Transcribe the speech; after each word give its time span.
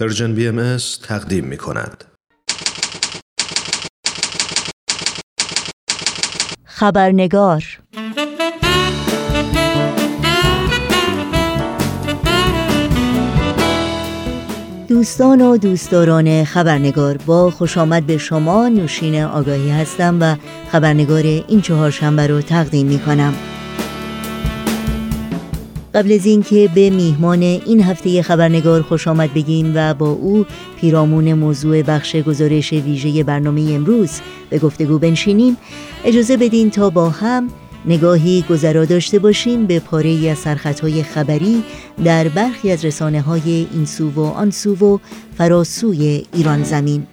پرژن 0.00 0.34
بی 0.34 0.48
ام 0.48 0.76
تقدیم 1.02 1.44
می 1.44 1.56
کند. 1.56 2.04
خبرنگار 6.64 7.64
دوستان 14.88 15.40
و 15.40 15.56
دوستداران 15.56 16.44
خبرنگار 16.44 17.16
با 17.16 17.50
خوش 17.50 17.78
آمد 17.78 18.06
به 18.06 18.18
شما 18.18 18.68
نوشین 18.68 19.22
آگاهی 19.22 19.70
هستم 19.70 20.18
و 20.20 20.36
خبرنگار 20.72 21.22
این 21.22 21.60
چهارشنبه 21.60 22.26
رو 22.26 22.40
تقدیم 22.40 22.86
می 22.86 22.98
کنم. 22.98 23.34
قبل 25.94 26.12
از 26.12 26.26
اینکه 26.26 26.70
به 26.74 26.90
میهمان 26.90 27.42
این 27.42 27.82
هفته 27.82 28.22
خبرنگار 28.22 28.82
خوش 28.82 29.08
آمد 29.08 29.34
بگیم 29.34 29.72
و 29.74 29.94
با 29.94 30.10
او 30.10 30.46
پیرامون 30.80 31.32
موضوع 31.32 31.82
بخش 31.82 32.16
گزارش 32.16 32.72
ویژه 32.72 33.24
برنامه 33.24 33.60
امروز 33.72 34.10
به 34.50 34.58
گفتگو 34.58 34.98
بنشینیم 34.98 35.56
اجازه 36.04 36.36
بدین 36.36 36.70
تا 36.70 36.90
با 36.90 37.10
هم 37.10 37.48
نگاهی 37.86 38.44
گذرا 38.50 38.84
داشته 38.84 39.18
باشیم 39.18 39.66
به 39.66 39.80
پاره 39.80 40.28
از 40.30 40.38
سرخطهای 40.38 41.02
خبری 41.02 41.62
در 42.04 42.28
برخی 42.28 42.70
از 42.70 42.84
رسانه 42.84 43.20
های 43.20 43.66
این 43.72 43.84
سو 43.84 44.10
و 44.10 44.20
آن 44.20 44.50
سو 44.50 44.74
و 44.74 44.98
فراسوی 45.38 46.24
ایران 46.34 46.62
زمین. 46.62 47.06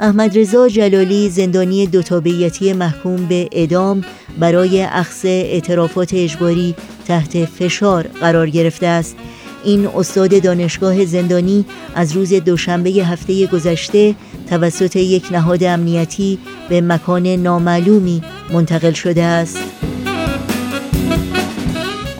احمد 0.00 0.38
رضا 0.38 0.68
جلالی 0.68 1.30
زندانی 1.30 1.86
دوتابیتی 1.86 2.72
محکوم 2.72 3.16
به 3.16 3.48
ادام 3.52 4.04
برای 4.38 4.82
اخذ 4.82 5.24
اعترافات 5.24 6.14
اجباری 6.14 6.74
تحت 7.08 7.44
فشار 7.44 8.06
قرار 8.20 8.50
گرفته 8.50 8.86
است. 8.86 9.16
این 9.64 9.86
استاد 9.86 10.42
دانشگاه 10.42 11.04
زندانی 11.04 11.64
از 11.94 12.12
روز 12.12 12.32
دوشنبه 12.32 12.90
هفته 12.90 13.46
گذشته 13.46 14.14
توسط 14.50 14.96
یک 14.96 15.28
نهاد 15.32 15.64
امنیتی 15.64 16.38
به 16.68 16.80
مکان 16.80 17.26
نامعلومی 17.26 18.22
منتقل 18.52 18.92
شده 18.92 19.22
است. 19.22 19.58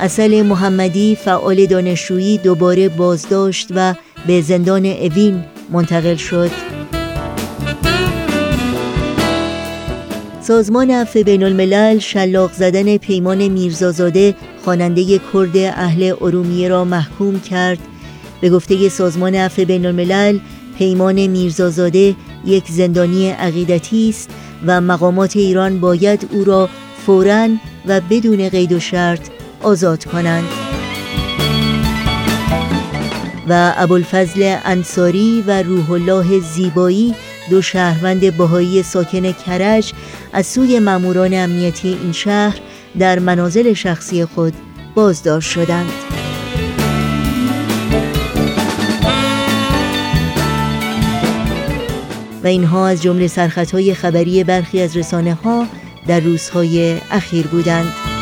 اصل 0.00 0.42
محمدی 0.42 1.16
فعال 1.16 1.66
دانشجویی 1.66 2.38
دوباره 2.38 2.88
بازداشت 2.88 3.68
و 3.70 3.94
به 4.26 4.40
زندان 4.40 4.86
اوین 4.86 5.44
منتقل 5.70 6.16
شد. 6.16 6.50
سازمان 10.46 10.90
عفو 10.90 11.22
بین 11.22 11.42
الملل 11.42 11.98
شلاق 11.98 12.52
زدن 12.52 12.96
پیمان 12.96 13.48
میرزازاده 13.48 14.34
خواننده 14.64 15.18
کرد 15.18 15.56
اهل 15.56 16.14
ارومیه 16.20 16.68
را 16.68 16.84
محکوم 16.84 17.40
کرد. 17.40 17.78
به 18.40 18.50
گفته 18.50 18.88
سازمان 18.88 19.34
عفو 19.34 19.64
بین 19.64 19.86
الملل 19.86 20.38
پیمان 20.78 21.26
میرزازاده 21.26 22.14
یک 22.44 22.64
زندانی 22.68 23.30
عقیدتی 23.30 24.08
است 24.08 24.30
و 24.66 24.80
مقامات 24.80 25.36
ایران 25.36 25.80
باید 25.80 26.28
او 26.32 26.44
را 26.44 26.68
فوراً 27.06 27.48
و 27.86 28.00
بدون 28.10 28.48
قید 28.48 28.72
و 28.72 28.80
شرط 28.80 29.28
آزاد 29.62 30.04
کنند. 30.04 30.48
و 33.48 33.74
ابوالفضل 33.76 34.56
انصاری 34.64 35.44
و 35.46 35.62
روح 35.62 35.90
الله 35.90 36.40
زیبایی 36.40 37.14
دو 37.50 37.62
شهروند 37.62 38.36
بهایی 38.36 38.82
ساکن 38.82 39.32
کرج 39.32 39.92
از 40.36 40.46
سوی 40.46 40.78
ماموران 40.78 41.34
امنیتی 41.34 41.88
این 41.88 42.12
شهر 42.12 42.60
در 42.98 43.18
منازل 43.18 43.72
شخصی 43.72 44.24
خود 44.24 44.52
بازداشت 44.94 45.50
شدند. 45.50 45.90
و 52.42 52.46
اینها 52.46 52.88
از 52.88 53.02
جمله 53.02 53.26
سرخطهای 53.26 53.94
خبری 53.94 54.44
برخی 54.44 54.80
از 54.80 54.96
رسانه 54.96 55.34
ها 55.34 55.66
در 56.06 56.20
روزهای 56.20 56.96
اخیر 57.10 57.46
بودند. 57.46 58.15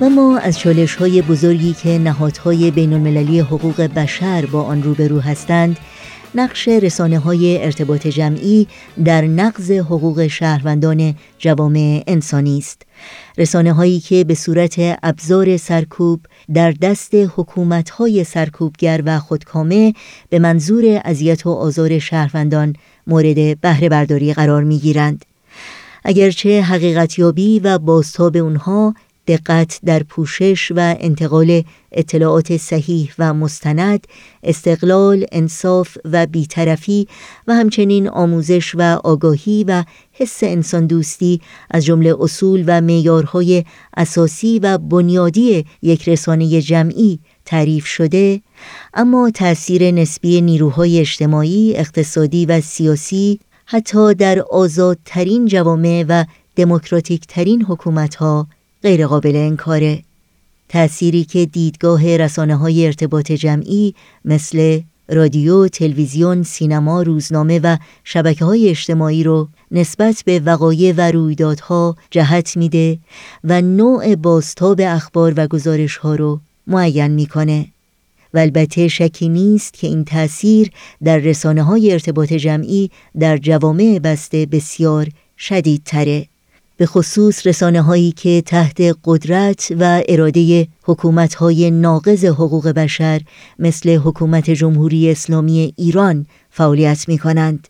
و 0.00 0.08
ما 0.08 0.38
از 0.38 0.58
چالش 0.58 0.94
های 0.94 1.22
بزرگی 1.22 1.72
که 1.72 1.98
نهادهای 1.98 2.70
بین 2.70 2.92
المللی 2.92 3.40
حقوق 3.40 3.80
بشر 3.80 4.46
با 4.46 4.62
آن 4.62 4.82
روبرو 4.82 5.20
هستند 5.20 5.78
نقش 6.34 6.68
رسانه 6.68 7.18
های 7.18 7.64
ارتباط 7.64 8.06
جمعی 8.06 8.66
در 9.04 9.24
نقض 9.24 9.70
حقوق 9.70 10.26
شهروندان 10.26 11.14
جوامع 11.38 12.04
انسانی 12.06 12.58
است 12.58 12.82
رسانه 13.38 13.72
هایی 13.72 14.00
که 14.00 14.24
به 14.24 14.34
صورت 14.34 14.74
ابزار 15.02 15.56
سرکوب 15.56 16.20
در 16.54 16.72
دست 16.72 17.14
حکومت 17.14 17.90
های 17.90 18.24
سرکوبگر 18.24 19.02
و 19.06 19.18
خودکامه 19.18 19.94
به 20.30 20.38
منظور 20.38 21.00
اذیت 21.04 21.46
و 21.46 21.50
آزار 21.50 21.98
شهروندان 21.98 22.74
مورد 23.06 23.60
بهره 23.60 23.88
برداری 23.88 24.34
قرار 24.34 24.64
می 24.64 24.78
گیرند. 24.78 25.24
اگرچه 26.04 26.62
حقیقتیابی 26.62 27.60
و 27.60 27.78
بازتاب 27.78 28.36
اونها 28.36 28.94
دقت 29.28 29.80
در 29.84 30.02
پوشش 30.02 30.72
و 30.76 30.96
انتقال 31.00 31.62
اطلاعات 31.92 32.56
صحیح 32.56 33.12
و 33.18 33.34
مستند، 33.34 34.06
استقلال، 34.42 35.26
انصاف 35.32 35.96
و 36.04 36.26
بیطرفی 36.26 37.08
و 37.46 37.54
همچنین 37.54 38.08
آموزش 38.08 38.74
و 38.74 38.82
آگاهی 39.04 39.64
و 39.68 39.84
حس 40.12 40.38
انسان 40.42 40.86
دوستی 40.86 41.40
از 41.70 41.84
جمله 41.84 42.14
اصول 42.20 42.64
و 42.66 42.80
معیارهای 42.80 43.64
اساسی 43.96 44.58
و 44.58 44.78
بنیادی 44.78 45.64
یک 45.82 46.08
رسانه 46.08 46.62
جمعی 46.62 47.20
تعریف 47.44 47.86
شده. 47.86 48.40
اما 48.94 49.30
تأثیر 49.30 49.90
نسبی 49.90 50.40
نیروهای 50.40 51.00
اجتماعی، 51.00 51.76
اقتصادی 51.76 52.46
و 52.46 52.60
سیاسی 52.60 53.40
حتی 53.66 54.14
در 54.14 54.40
آزادترین 54.50 55.46
جوامع 55.46 56.04
و 56.08 56.24
دموکراتیک 56.56 57.26
ترین 57.26 57.62
حکومت 58.78 58.84
ها 58.84 58.90
غیر 58.90 59.06
قابل 59.06 59.36
انکاره 59.36 60.02
تأثیری 60.68 61.24
که 61.24 61.46
دیدگاه 61.46 62.16
رسانه 62.16 62.56
های 62.56 62.86
ارتباط 62.86 63.32
جمعی 63.32 63.94
مثل 64.24 64.80
رادیو، 65.08 65.68
تلویزیون، 65.68 66.42
سینما، 66.42 67.02
روزنامه 67.02 67.60
و 67.62 67.76
شبکه 68.04 68.44
های 68.44 68.68
اجتماعی 68.68 69.24
رو 69.24 69.48
نسبت 69.70 70.22
به 70.26 70.40
وقایع 70.40 70.94
و 70.96 71.10
رویدادها 71.10 71.96
جهت 72.10 72.56
میده 72.56 72.98
و 73.44 73.62
نوع 73.62 74.14
بازتاب 74.14 74.80
اخبار 74.80 75.34
و 75.36 75.46
گزارش 75.46 75.96
ها 75.96 76.14
رو 76.14 76.40
معین 76.66 77.10
می‌کنه 77.10 77.66
و 78.34 78.38
البته 78.38 78.88
شکی 78.88 79.28
نیست 79.28 79.74
که 79.74 79.86
این 79.86 80.04
تأثیر 80.04 80.70
در 81.04 81.18
رسانه 81.18 81.62
های 81.62 81.92
ارتباط 81.92 82.32
جمعی 82.32 82.90
در 83.20 83.36
جوامع 83.36 83.98
بسته 83.98 84.46
بسیار 84.46 85.08
شدید 85.38 85.82
تره. 85.84 86.28
به 86.78 86.86
خصوص 86.86 87.46
رسانه 87.46 87.82
هایی 87.82 88.12
که 88.12 88.42
تحت 88.46 88.80
قدرت 89.04 89.72
و 89.80 90.02
اراده 90.08 90.68
حکومت 90.82 91.34
های 91.34 91.70
ناقض 91.70 92.24
حقوق 92.24 92.68
بشر 92.68 93.20
مثل 93.58 93.96
حکومت 93.96 94.50
جمهوری 94.50 95.10
اسلامی 95.10 95.72
ایران 95.76 96.26
فعالیت 96.50 97.08
می 97.08 97.18
کنند. 97.18 97.68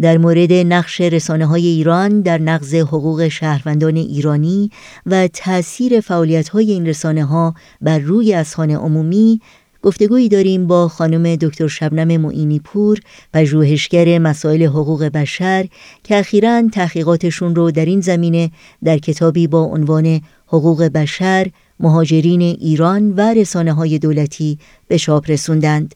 در 0.00 0.18
مورد 0.18 0.52
نقش 0.52 1.00
رسانه 1.00 1.46
های 1.46 1.66
ایران 1.66 2.20
در 2.20 2.38
نقض 2.38 2.74
حقوق 2.74 3.28
شهروندان 3.28 3.96
ایرانی 3.96 4.70
و 5.06 5.28
تأثیر 5.28 6.00
فعالیت 6.00 6.48
های 6.48 6.72
این 6.72 6.86
رسانه 6.86 7.24
ها 7.24 7.54
بر 7.80 7.98
روی 7.98 8.34
اسخان 8.34 8.70
عمومی 8.70 9.40
گفتگویی 9.82 10.28
داریم 10.28 10.66
با 10.66 10.88
خانم 10.88 11.36
دکتر 11.36 11.68
شبنم 11.68 12.20
معینی 12.20 12.58
پور 12.58 13.00
پژوهشگر 13.32 14.18
مسائل 14.18 14.62
حقوق 14.62 15.04
بشر 15.04 15.68
که 16.04 16.18
اخیرا 16.18 16.62
تحقیقاتشون 16.72 17.54
رو 17.54 17.70
در 17.70 17.84
این 17.84 18.00
زمینه 18.00 18.50
در 18.84 18.98
کتابی 18.98 19.46
با 19.46 19.62
عنوان 19.62 20.20
حقوق 20.46 20.82
بشر 20.82 21.50
مهاجرین 21.80 22.42
ایران 22.42 23.12
و 23.12 23.34
رسانه 23.34 23.72
های 23.72 23.98
دولتی 23.98 24.58
به 24.88 24.98
چاپ 24.98 25.30
رسوندند 25.30 25.94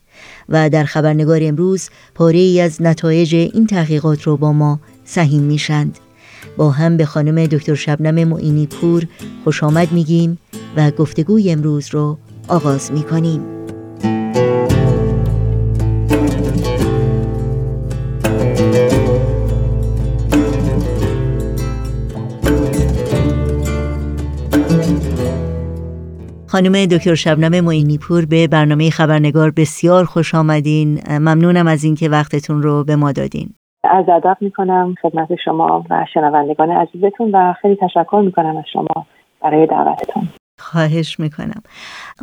و 0.49 0.71
در 0.71 0.85
خبرنگار 0.85 1.41
امروز 1.43 1.89
پاره 2.15 2.39
ای 2.39 2.61
از 2.61 2.83
نتایج 2.83 3.35
این 3.35 3.67
تحقیقات 3.67 4.23
رو 4.23 4.37
با 4.37 4.53
ما 4.53 4.81
سهیم 5.05 5.43
میشند 5.43 5.99
با 6.57 6.71
هم 6.71 6.97
به 6.97 7.05
خانم 7.05 7.47
دکتر 7.47 7.75
شبنم 7.75 8.29
معینی 8.29 8.67
پور 8.67 9.07
خوش 9.45 9.63
آمد 9.63 9.93
میگیم 9.93 10.39
و 10.77 10.91
گفتگوی 10.91 11.51
امروز 11.51 11.89
رو 11.91 12.19
آغاز 12.49 12.93
می‌کنیم. 12.93 13.54
خانم 26.55 26.87
دکتر 26.87 27.15
شبنم 27.15 27.65
معینی 27.65 27.99
پور 27.99 28.27
به 28.27 28.49
برنامه 28.49 28.91
خبرنگار 28.91 29.53
بسیار 29.57 30.05
خوش 30.05 30.35
آمدین. 30.35 31.01
ممنونم 31.11 31.67
از 31.67 31.85
اینکه 31.85 32.09
وقتتون 32.09 32.63
رو 32.63 32.85
به 32.85 32.97
ما 32.97 33.13
دادین. 33.13 33.49
از 33.85 34.05
ادب 34.09 34.37
می‌کنم 34.41 34.95
خدمت 35.03 35.29
شما 35.45 35.85
و 35.91 36.07
شنوندگان 36.15 36.71
عزیزتون 36.71 37.31
و 37.31 37.55
خیلی 37.63 37.77
تشکر 37.77 38.23
می‌کنم 38.25 38.57
از 38.57 38.65
شما 38.73 39.07
برای 39.43 39.67
دعوتتون. 39.67 40.29
خواهش 40.75 41.21
می‌کنم. 41.21 41.63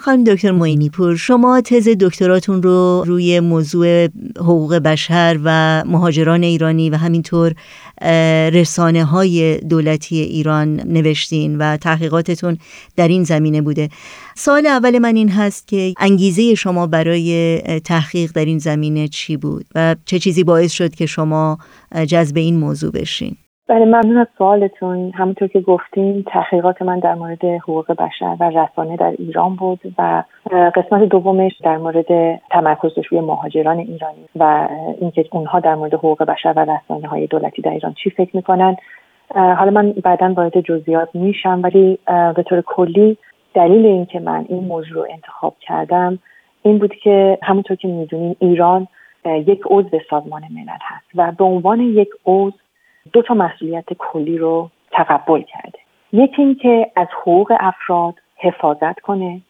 خانم 0.02 0.24
دکتر 0.24 0.52
موینی 0.52 0.90
پور 0.90 1.16
شما 1.16 1.62
تز 1.62 1.88
دکتراتون 2.00 2.64
رو 2.64 3.04
روی 3.08 3.40
موضوع 3.40 4.08
حقوق 4.38 4.76
بشر 4.76 5.40
و 5.44 5.84
مهاجران 5.88 6.44
ایرانی 6.44 6.90
و 6.90 6.96
همینطور 6.96 7.54
رسانه 8.54 9.04
های 9.04 9.58
دولتی 9.58 10.20
ایران 10.20 10.82
نوشتین 10.86 11.58
و 11.58 11.78
تحقیقاتتون 11.78 12.58
در 12.96 13.08
این 13.08 13.24
زمینه 13.24 13.62
بوده. 13.62 13.90
سال 14.36 14.66
اول 14.66 15.00
من 15.00 15.16
این 15.16 15.30
هست 15.30 15.68
که 15.68 15.94
انگیزه 16.00 16.56
شما 16.56 16.88
برای 16.88 17.58
تحقیق 17.86 18.32
در 18.32 18.46
این 18.46 18.60
زمینه 18.60 19.08
چی 19.08 19.38
بود 19.38 19.66
و 19.76 19.96
چه 20.06 20.20
چیزی 20.20 20.44
باعث 20.44 20.72
شد 20.72 20.96
که 20.96 21.06
شما 21.06 21.58
جذب 22.08 22.38
این 22.38 22.58
موضوع 22.58 22.92
بشین؟ 22.92 23.36
بله 23.72 23.86
ممنون 23.86 24.18
از 24.18 24.28
سوالتون. 24.38 25.12
همونطور 25.16 25.48
که 25.48 25.62
گفتیم 25.62 26.26
تحقیقات 26.28 26.82
من 26.82 27.00
در 27.00 27.16
مورد 27.16 27.46
حقوق 27.46 27.92
بشر 27.92 28.38
و 28.40 28.50
رسانه 28.50 28.98
در 28.98 29.14
ایران 29.20 29.56
بود 29.56 29.80
و 29.98 30.24
قسمت 30.76 31.04
دومش 31.04 31.52
در 31.64 31.78
مورد 31.78 32.42
تمرکز 32.52 32.92
روی 33.12 33.22
مهاجران 33.22 33.78
ایرانی 33.78 34.26
و 34.36 34.68
اینکه 35.02 35.26
اونها 35.32 35.60
در 35.60 35.76
مورد 35.76 35.94
حقوق 35.94 36.24
بشر 36.24 36.54
و 36.56 36.60
رسانه 36.60 37.08
های 37.08 37.28
دولتی 37.28 37.62
در 37.62 37.72
ایران 37.72 37.94
چی 37.94 38.10
فکر 38.10 38.36
می‌کنن. 38.36 38.78
حالا 39.36 39.72
من 39.72 39.92
بعدا 39.92 40.34
وارد 40.34 40.62
جزئیات 40.62 41.10
میشم 41.14 41.60
ولی 41.64 42.00
به 42.36 42.44
طور 42.44 42.62
کلی 42.62 43.18
دلیل 43.54 43.86
اینکه 43.86 44.20
من 44.20 44.46
این 44.50 44.64
موضوع 44.64 44.94
رو 44.94 45.08
انتخاب 45.10 45.56
کردم 45.62 46.20
این 46.64 46.78
بود 46.78 46.96
که 46.96 47.38
همونطور 47.44 47.78
که 47.78 47.88
می‌دونیم 47.88 48.36
ایران 48.40 48.88
یک 49.26 49.62
عضو 49.66 50.00
سازمان 50.10 50.42
ملل 50.50 50.80
هست 50.82 51.06
و 51.16 51.32
به 51.32 51.44
عنوان 51.44 51.80
یک 51.80 52.10
عضو 52.26 52.58
دو 53.14 53.22
تا 53.22 53.34
مسئولیت 53.34 53.94
کلی 53.98 54.38
رو 54.38 54.70
تقبل 54.92 55.42
کرده. 55.42 55.80
یکی 56.14 56.42
اینکه 56.42 56.92
از 56.96 57.08
حقوق 57.22 57.54
افراد 57.60 58.14
حفاظت 58.36 59.00
کنه 59.00 59.42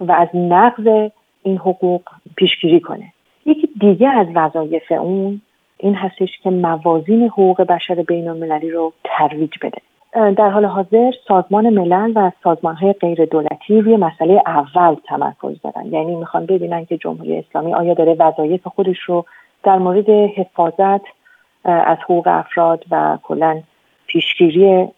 و 0.00 0.12
از 0.12 0.28
نقض 0.34 1.10
این 1.42 1.58
حقوق 1.58 2.02
پیشگیری 2.36 2.80
کنه. 2.80 3.12
یکی 3.46 3.68
دیگه 3.80 4.08
از 4.08 4.26
وظایف 4.34 4.92
اون 4.92 5.40
این 5.78 5.94
هستش 5.94 6.38
که 6.42 6.50
موازین 6.50 7.22
حقوق 7.22 7.62
بشر 7.62 7.94
بین 7.94 8.28
المللی 8.28 8.70
رو 8.70 8.92
ترویج 9.04 9.52
بده. 9.62 9.78
در 10.12 10.50
حال 10.50 10.64
حاضر 10.64 11.12
سازمان 11.28 11.70
ملل 11.70 12.12
و 12.14 12.30
سازمان 12.44 12.74
های 12.74 12.92
غیر 12.92 13.24
دولتی 13.24 13.80
روی 13.80 13.96
مسئله 13.96 14.42
اول 14.46 14.96
تمرکز 15.04 15.62
دارن. 15.62 15.86
یعنی 15.86 16.16
می‌خوان 16.16 16.46
ببینن 16.46 16.84
که 16.84 16.96
جمهوری 16.96 17.38
اسلامی 17.38 17.74
آیا 17.74 17.94
داره 17.94 18.14
وظایف 18.14 18.66
خودش 18.66 18.98
رو 19.00 19.24
در 19.64 19.78
مورد 19.78 20.10
حفاظت 20.10 21.00
از 21.64 21.98
حقوق 22.04 22.26
افراد 22.26 22.84
و 22.90 23.18
کلا 23.22 23.60
پیشگیری 24.06 24.88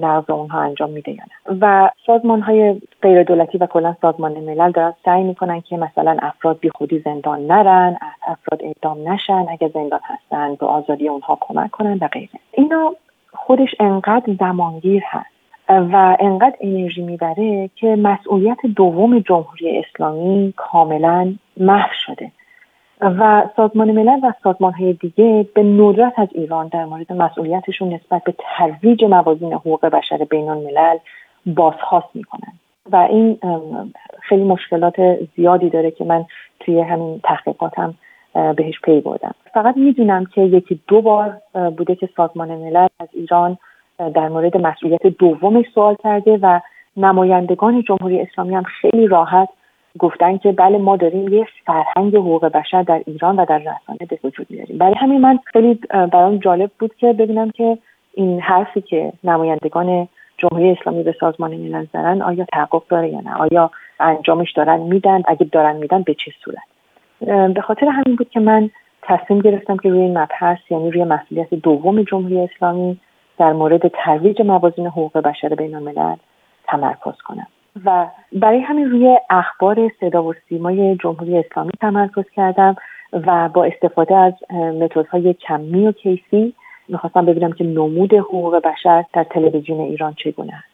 نقض 0.00 0.30
اونها 0.30 0.60
انجام 0.60 0.90
میده 0.90 1.12
یا 1.12 1.22
نه. 1.24 1.58
و 1.60 1.90
سازمان 2.06 2.40
های 2.40 2.80
غیر 3.02 3.22
دولتی 3.22 3.58
و 3.58 3.66
کلا 3.66 3.96
سازمان 4.02 4.32
ملل 4.32 4.70
دارن 4.70 4.94
سعی 5.04 5.22
می‌کنن 5.22 5.60
که 5.60 5.76
مثلا 5.76 6.16
افراد 6.22 6.58
بی 6.60 6.70
خودی 6.70 6.98
زندان 6.98 7.46
نرن 7.46 7.96
افراد 8.26 8.62
اعدام 8.62 9.08
نشن 9.08 9.46
اگر 9.50 9.68
زندان 9.68 10.00
هستن 10.04 10.54
به 10.54 10.66
آزادی 10.66 11.08
اونها 11.08 11.38
کمک 11.40 11.70
کنن 11.70 11.98
و 12.00 12.08
غیره. 12.08 12.40
اینا 12.52 12.94
خودش 13.32 13.74
انقدر 13.80 14.34
زمانگیر 14.40 15.02
هست 15.06 15.30
و 15.68 16.16
انقدر 16.20 16.56
انرژی 16.60 17.02
می‌بره 17.02 17.70
که 17.76 17.96
مسئولیت 17.96 18.58
دوم 18.76 19.18
جمهوری 19.18 19.78
اسلامی 19.78 20.54
کاملا 20.56 21.34
محو 21.56 21.90
شده. 22.06 22.30
و 23.00 23.48
سازمان 23.56 23.92
ملل 23.92 24.20
و 24.22 24.32
سازمان 24.42 24.72
های 24.72 24.92
دیگه 24.92 25.46
به 25.54 25.62
ندرت 25.62 26.18
از 26.18 26.28
ایران 26.32 26.68
در 26.68 26.84
مورد 26.84 27.12
مسئولیتشون 27.12 27.88
نسبت 27.94 28.24
به 28.24 28.34
ترویج 28.38 29.04
موازین 29.04 29.52
حقوق 29.52 29.86
بشر 29.86 30.24
بین 30.30 30.48
الملل 30.48 30.96
بازخواست 31.46 32.08
می‌کنن. 32.14 32.52
و 32.92 32.96
این 32.96 33.38
خیلی 34.22 34.44
مشکلات 34.44 34.94
زیادی 35.36 35.70
داره 35.70 35.90
که 35.90 36.04
من 36.04 36.24
توی 36.60 36.80
همین 36.80 37.20
تحقیقاتم 37.24 37.94
بهش 38.56 38.80
پی 38.80 39.00
بردم. 39.00 39.34
فقط 39.54 39.76
می‌دونم 39.76 40.26
که 40.26 40.40
یکی 40.40 40.80
دو 40.88 41.02
بار 41.02 41.36
بوده 41.76 41.94
که 41.94 42.08
سازمان 42.16 42.48
ملل 42.48 42.88
از 43.00 43.08
ایران 43.12 43.58
در 43.98 44.28
مورد 44.28 44.56
مسئولیت 44.56 45.06
دومش 45.06 45.64
سوال 45.74 45.96
کرده 46.02 46.38
و 46.42 46.60
نمایندگان 46.96 47.82
جمهوری 47.82 48.20
اسلامی 48.20 48.54
هم 48.54 48.62
خیلی 48.62 49.06
راحت 49.06 49.48
گفتن 49.98 50.38
که 50.38 50.52
بله 50.52 50.78
ما 50.78 50.96
داریم 50.96 51.32
یه 51.32 51.46
فرهنگ 51.66 52.16
حقوق 52.16 52.44
بشر 52.44 52.82
در 52.82 53.02
ایران 53.06 53.36
و 53.36 53.44
در 53.44 53.58
رسانه 53.58 54.06
به 54.08 54.18
وجود 54.24 54.46
میاریم. 54.50 54.78
برای 54.78 54.94
همین 54.94 55.20
من 55.20 55.38
خیلی 55.44 55.74
برام 55.90 56.36
جالب 56.36 56.70
بود 56.78 56.94
که 56.94 57.12
ببینم 57.12 57.50
که 57.50 57.78
این 58.14 58.40
حرفی 58.40 58.80
که 58.80 59.12
نمایندگان 59.24 60.08
جمهوری 60.36 60.70
اسلامی 60.70 61.02
به 61.02 61.14
سازمان 61.20 61.56
ملل 61.56 61.86
زنن 61.92 62.22
آیا 62.22 62.44
تحقق 62.52 62.82
داره 62.88 63.08
یا 63.08 63.20
نه؟ 63.20 63.34
آیا 63.36 63.70
انجامش 64.00 64.52
دارن 64.52 64.80
میدن؟ 64.80 65.22
اگه 65.26 65.46
دارن 65.52 65.76
میدن 65.76 66.02
به 66.02 66.14
چه 66.14 66.32
صورت؟ 66.44 67.54
به 67.54 67.60
خاطر 67.60 67.88
همین 67.88 68.16
بود 68.16 68.30
که 68.30 68.40
من 68.40 68.70
تصمیم 69.02 69.40
گرفتم 69.40 69.76
که 69.76 69.88
روی 69.88 70.00
این 70.00 70.18
مبحث 70.18 70.58
یعنی 70.70 70.90
روی 70.90 71.04
مسئولیت 71.04 71.54
دوم 71.54 72.02
جمهوری 72.02 72.40
اسلامی 72.40 73.00
در 73.38 73.52
مورد 73.52 73.88
ترویج 73.88 74.42
موازین 74.42 74.86
حقوق 74.86 75.18
بشر 75.18 75.48
بین 75.48 75.74
الملل 75.74 76.16
تمرکز 76.68 77.22
کنم. 77.24 77.46
و 77.84 78.06
برای 78.32 78.60
همین 78.60 78.90
روی 78.90 79.18
اخبار 79.30 79.90
صدا 80.00 80.24
و 80.24 80.34
سیمای 80.48 80.96
جمهوری 80.96 81.38
اسلامی 81.38 81.70
تمرکز 81.80 82.24
کردم 82.36 82.76
و 83.12 83.48
با 83.48 83.64
استفاده 83.64 84.16
از 84.16 84.32
متدهای 84.52 85.34
کمی 85.34 85.86
و 85.86 85.92
کیفی 85.92 86.54
می‌خواستم 86.88 87.26
ببینم 87.26 87.52
که 87.52 87.64
نمود 87.64 88.14
حقوق 88.14 88.56
بشر 88.56 89.04
در 89.12 89.24
تلویزیون 89.24 89.80
ایران 89.80 90.14
چگونه 90.14 90.54
است. 90.54 90.73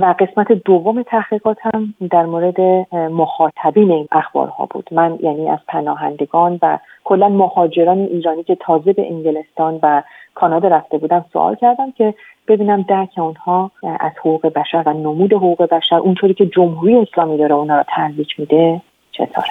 و 0.00 0.14
قسمت 0.18 0.52
دوم 0.52 1.02
تحقیقات 1.02 1.56
هم 1.74 1.94
در 2.10 2.24
مورد 2.26 2.60
مخاطبین 2.94 3.90
این 3.90 4.08
اخبارها 4.12 4.66
بود 4.70 4.88
من 4.92 5.18
یعنی 5.22 5.50
از 5.50 5.58
پناهندگان 5.68 6.58
و 6.62 6.78
کلا 7.04 7.28
مهاجران 7.28 7.98
ایرانی 7.98 8.44
که 8.44 8.56
تازه 8.60 8.92
به 8.92 9.06
انگلستان 9.12 9.78
و 9.82 10.02
کانادا 10.34 10.68
رفته 10.68 10.98
بودم 10.98 11.24
سوال 11.32 11.54
کردم 11.54 11.92
که 11.92 12.14
ببینم 12.48 12.82
درک 12.82 13.18
اونها 13.18 13.70
از 14.00 14.12
حقوق 14.20 14.46
بشر 14.46 14.82
و 14.86 14.92
نمود 14.92 15.32
حقوق 15.32 15.62
بشر 15.62 15.96
اونطوری 15.96 16.34
که 16.34 16.46
جمهوری 16.46 16.96
اسلامی 16.96 17.38
داره 17.38 17.54
اونها 17.54 17.76
را 17.76 17.84
ترویج 17.96 18.28
میده 18.38 18.82
چطوره 19.12 19.48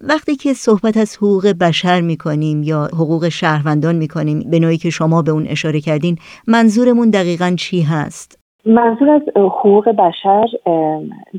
وقتی 0.00 0.36
که 0.36 0.52
صحبت 0.52 0.96
از 0.96 1.16
حقوق 1.16 1.52
بشر 1.60 2.00
می‌کنیم 2.00 2.62
یا 2.62 2.84
حقوق 2.84 3.28
شهروندان 3.28 3.94
می‌کنیم 3.96 4.50
به 4.50 4.58
نوعی 4.58 4.76
که 4.76 4.90
شما 4.90 5.22
به 5.22 5.30
اون 5.30 5.46
اشاره 5.46 5.80
کردین 5.80 6.16
منظورمون 6.46 7.10
دقیقا 7.10 7.54
چی 7.58 7.82
هست؟ 7.82 8.37
منظور 8.68 9.10
از 9.10 9.22
حقوق 9.36 9.88
بشر 9.88 10.46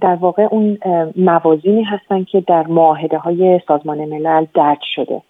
در 0.02 0.16
واقع 0.16 0.48
اون 0.52 0.78
موازینی 1.16 1.84
هستن 1.84 2.24
که 2.24 2.42
در 2.42 2.68
معاهده 2.68 3.18
های 3.18 3.60
سازمان 3.68 4.06
ملل 4.06 4.46
درج 4.54 4.82
شده. 4.82 5.22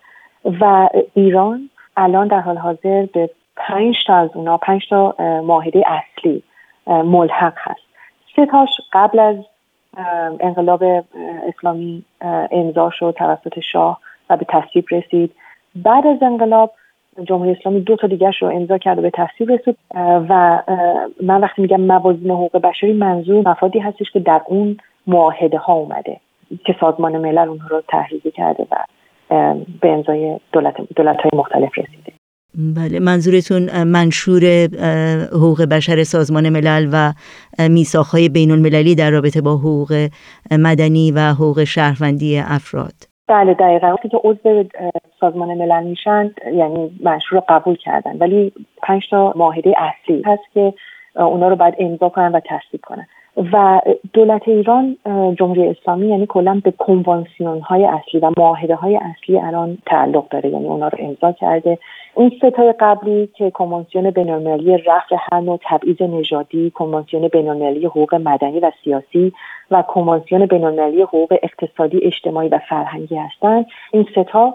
و 0.62 0.90
ایران 1.14 1.70
الان 1.98 2.28
در 2.28 2.40
حال 2.40 2.58
حاضر 2.58 3.06
به 3.14 3.30
پنج 3.56 3.96
تا 4.08 4.16
از 4.16 4.30
اونا 4.34 4.58
پنج 4.58 4.90
تا 4.90 5.16
معاهده 5.20 5.84
اصلی 5.88 6.44
ملحق 6.88 7.54
هست. 7.58 7.82
سه 8.36 8.46
تاش 8.46 8.70
قبل 8.94 9.20
از 9.20 9.36
انقلاب 10.40 10.84
اسلامی 11.48 12.04
امضا 12.52 12.90
شد 12.94 13.16
توسط 13.18 13.60
شاه 13.60 14.00
و 14.30 14.38
به 14.38 14.46
تصویب 14.50 14.86
رسید. 14.92 15.32
بعد 15.76 16.08
از 16.08 16.18
انقلاب 16.24 16.72
جمهوری 17.28 17.52
اسلامی 17.52 17.82
دو 17.82 17.96
تا 17.96 18.08
دیگرش 18.08 18.42
رو 18.42 18.48
امضا 18.48 18.78
کرد 18.78 19.00
و 19.00 19.02
به 19.02 19.12
تصویب 19.14 19.52
رسید. 19.52 19.78
و 20.30 20.64
من 21.24 21.42
وقتی 21.42 21.62
میگم 21.62 21.82
موازین 21.82 22.32
حقوق 22.32 22.58
بشری 22.58 22.94
منظور 22.94 23.50
مفادی 23.50 23.80
هستش 23.80 24.12
که 24.12 24.20
در 24.20 24.42
اون 24.48 24.78
معاهده 25.08 25.58
ها 25.58 25.74
اومده 25.74 26.20
که 26.66 26.76
سازمان 26.80 27.18
ملل 27.18 27.48
اونها 27.48 27.68
رو 27.68 27.84
تحریزی 27.88 28.32
کرده 28.32 28.68
و 28.72 28.76
به 29.82 29.90
امضای 29.90 30.40
دولت, 30.52 30.76
دولت 30.96 31.18
های 31.18 31.32
مختلف 31.34 31.78
رسیده. 31.78 32.14
بله 32.76 33.00
منظورتون 33.00 33.84
منشور 33.84 34.44
حقوق 35.32 35.62
بشر 35.62 36.04
سازمان 36.04 36.50
ملل 36.50 36.90
و 36.94 37.14
میساخهای 37.70 38.30
بین 38.30 38.52
المللی 38.52 38.96
در 38.96 39.12
رابطه 39.12 39.42
با 39.42 39.58
حقوق 39.58 40.08
مدنی 40.52 41.12
و 41.12 41.20
حقوق 41.20 41.64
شهروندی 41.64 42.38
افراد. 42.38 43.09
بله 43.30 43.54
دقیقا. 43.54 43.88
وقتی 43.88 44.10
که 44.10 44.18
عضو 44.24 44.64
سازمان 45.20 45.58
ملل 45.58 45.84
میشن 45.84 46.32
یعنی 46.54 46.92
منشور 47.04 47.40
قبول 47.50 47.76
کردن. 47.76 48.18
ولی 48.18 48.52
پنج 48.82 49.10
تا 49.10 49.34
معاهده 49.36 49.74
اصلی 49.78 50.24
هست 50.26 50.44
که 50.54 50.74
اونا 51.16 51.48
رو 51.48 51.56
باید 51.56 51.76
امضا 51.80 52.10
کنن 52.10 52.32
و 52.32 52.40
تصدیق 52.40 52.82
کنن. 52.82 53.08
و 53.54 53.82
دولت 54.14 54.48
ایران 54.48 54.98
جمهوری 55.40 55.68
اسلامی 55.68 56.08
یعنی 56.08 56.26
کلا 56.26 56.62
به 56.64 56.72
کنوانسیون 56.72 57.60
های 57.60 57.86
اصلی 57.86 58.20
و 58.20 58.32
معاهده 58.38 58.76
های 58.76 58.96
اصلی 58.98 59.40
الان 59.40 59.78
تعلق 59.86 60.28
داره. 60.30 60.50
یعنی 60.50 60.68
اونا 60.68 60.88
رو 60.88 60.98
امضا 61.02 61.32
کرده. 61.32 61.78
این 62.20 62.32
ستای 62.38 62.74
قبلی 62.80 63.28
که 63.28 63.52
کنوانسیون 63.52 64.12
بینالمللی 64.12 64.78
رفع 64.78 65.16
هر 65.32 65.40
نوع 65.40 65.60
تبعیض 65.70 66.02
نژادی 66.02 66.72
کنوانسیون 66.72 67.28
بینالمللی 67.28 67.86
حقوق 67.86 68.16
مدنی 68.16 68.60
و 68.60 68.72
سیاسی 68.84 69.34
و 69.72 69.82
کنوانسیون 69.82 70.46
بینالمللی 70.46 71.02
حقوق 71.02 71.40
اقتصادی 71.44 72.00
اجتماعی 72.04 72.50
و 72.50 72.60
فرهنگی 72.70 73.16
هستند. 73.16 73.66
این 73.94 74.06
ستا 74.12 74.54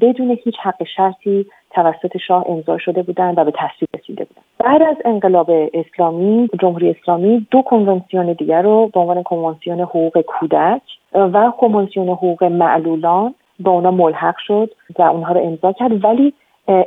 بدون 0.00 0.38
هیچ 0.44 0.54
حق 0.62 0.84
شرطی 0.96 1.46
توسط 1.70 2.16
شاه 2.16 2.44
امضا 2.48 2.78
شده 2.78 3.02
بودند 3.02 3.38
و 3.38 3.44
به 3.44 3.50
تصویب 3.50 3.88
رسیده 3.94 4.24
بودند. 4.24 4.44
بعد 4.58 4.82
از 4.82 4.96
انقلاب 5.04 5.50
اسلامی 5.74 6.48
جمهوری 6.60 6.90
اسلامی 6.90 7.46
دو 7.50 7.62
کنونسیون 7.62 8.32
دیگر 8.32 8.62
رو 8.62 8.90
به 8.94 9.00
عنوان 9.00 9.22
کنونسیون 9.22 9.80
حقوق 9.80 10.20
کودک 10.20 10.82
و 11.14 11.52
کنونسیون 11.58 12.08
حقوق 12.08 12.44
معلولان 12.44 13.34
با 13.60 13.70
اونا 13.70 13.90
ملحق 13.90 14.36
شد 14.38 14.70
و 14.98 15.02
اونها 15.02 15.32
رو 15.32 15.40
امضا 15.40 15.72
کرد. 15.72 16.04
ولی 16.04 16.34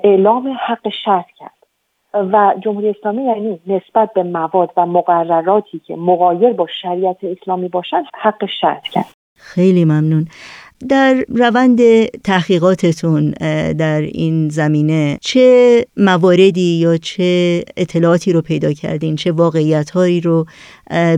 اعلام 0.03 0.57
حق 0.67 0.89
شرط 1.05 1.25
کرد. 1.37 1.63
و 2.13 2.53
جمهوری 2.63 2.89
اسلامی 2.89 3.23
یعنی 3.23 3.59
نسبت 3.67 4.13
به 4.13 4.23
مواد 4.23 4.69
و 4.77 4.85
مقرراتی 4.85 5.79
که 5.79 5.95
مقایر 5.95 6.53
با 6.53 6.67
شریعت 6.81 7.17
اسلامی 7.23 7.67
باشد 7.67 8.03
حق 8.15 8.45
شرط 8.61 8.83
کرد. 8.83 9.05
خیلی 9.35 9.85
ممنون. 9.85 10.27
در 10.89 11.15
روند 11.29 11.79
تحقیقاتتون 12.23 13.31
در 13.77 14.01
این 14.01 14.49
زمینه 14.49 15.17
چه 15.21 15.85
مواردی 15.97 16.79
یا 16.81 16.97
چه 16.97 17.61
اطلاعاتی 17.77 18.33
رو 18.33 18.41
پیدا 18.41 18.73
کردین؟ 18.73 19.15
چه 19.15 19.31
واقعیت 19.31 19.89
هایی 19.89 20.21
رو 20.21 20.45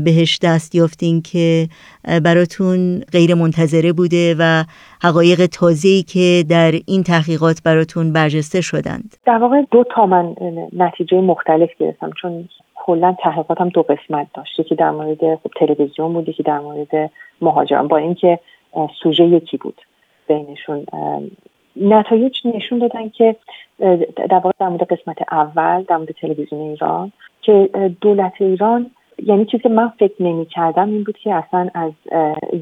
بهش 0.03 0.39
دست 0.43 0.75
یافتین 0.75 1.21
که 1.21 1.67
براتون 2.23 2.99
غیر 3.11 3.35
منتظره 3.35 3.93
بوده 3.93 4.35
و 4.39 4.63
حقایق 5.03 5.45
تازه‌ای 5.45 6.03
که 6.03 6.43
در 6.49 6.71
این 6.85 7.03
تحقیقات 7.03 7.61
براتون 7.65 8.13
برجسته 8.13 8.61
شدند؟ 8.61 9.15
در 9.25 9.37
واقع 9.37 9.61
دو 9.71 9.83
تا 9.95 10.05
من 10.05 10.35
نتیجه 10.73 11.21
مختلف 11.21 11.69
گرفتم 11.79 12.11
چون 12.21 12.49
کلا 12.75 13.15
تحقیقاتم 13.23 13.69
دو 13.69 13.83
قسمت 13.83 14.27
داشت. 14.35 14.61
که 14.69 14.75
در 14.75 14.91
مورد 14.91 15.19
خب 15.19 15.51
تلویزیون 15.59 16.13
بود 16.13 16.29
که 16.37 16.43
در 16.43 16.59
مورد 16.59 17.11
مهاجران. 17.41 17.87
با 17.87 17.97
اینکه 17.97 18.39
سوژه 19.03 19.23
یکی 19.23 19.57
بود 19.57 19.81
بینشون. 20.27 20.85
نتایج 21.75 22.47
نشون 22.47 22.79
دادن 22.79 23.09
که 23.09 23.35
در 24.15 24.39
واقع 24.43 24.51
در 24.59 24.69
مورد 24.69 24.83
قسمت 24.83 25.17
اول 25.31 25.83
در 25.83 25.97
مورد 25.97 26.11
تلویزیون 26.11 26.61
ایران 26.61 27.11
که 27.41 27.69
دولت 28.01 28.33
ایران 28.39 28.91
یعنی 29.23 29.45
چیزی 29.45 29.63
که 29.63 29.69
من 29.69 29.91
فکر 29.99 30.23
نمی 30.23 30.45
کردم 30.45 30.89
این 30.89 31.03
بود 31.03 31.17
که 31.17 31.33
اصلا 31.33 31.69
از 31.73 31.91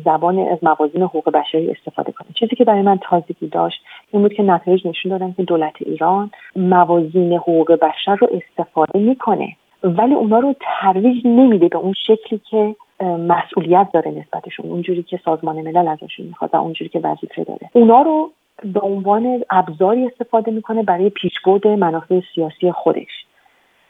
زبان 0.06 0.40
از 0.40 0.58
موازین 0.62 1.02
حقوق 1.02 1.32
بشری 1.32 1.72
استفاده 1.72 2.12
کنه. 2.12 2.28
چیزی 2.40 2.56
که 2.56 2.64
برای 2.64 2.82
من 2.82 3.00
تازگی 3.02 3.48
داشت 3.48 3.82
این 4.12 4.22
بود 4.22 4.34
که 4.34 4.44
نتایج 4.44 4.88
نشون 4.88 5.12
دادن 5.12 5.34
که 5.38 5.44
دولت 5.44 5.74
ایران 5.80 6.32
موازین 6.56 7.34
حقوق 7.34 7.72
بشر 7.72 8.16
رو 8.16 8.28
استفاده 8.32 9.00
می‌کنه 9.00 9.56
ولی 9.84 10.14
اونا 10.14 10.40
رو 10.40 10.56
ترویج 10.60 11.28
نمیده 11.28 11.68
به 11.68 11.78
اون 11.78 11.94
شکلی 12.08 12.42
که 12.50 12.76
مسئولیت 13.04 13.88
داره 13.94 14.12
نسبتشون 14.12 14.66
اونجوری 14.66 15.04
که 15.04 15.20
سازمان 15.26 15.56
ملل 15.56 15.88
ازشون 15.88 16.26
می‌خواد 16.26 16.50
و 16.54 16.58
اونجوری 16.58 16.90
که 16.90 17.00
وظیفه 17.00 17.44
داره. 17.44 17.70
اونا 17.74 18.02
رو 18.02 18.32
به 18.74 18.80
عنوان 18.80 19.44
ابزاری 19.50 20.08
استفاده 20.08 20.52
می‌کنه 20.52 20.84
برای 20.84 21.10
پیشبرد 21.10 21.68
منافع 21.68 22.22
سیاسی 22.36 22.72
خودش. 22.72 23.26